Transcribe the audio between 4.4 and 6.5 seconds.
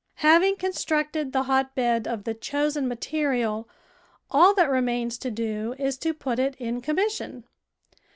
that remains to do is to put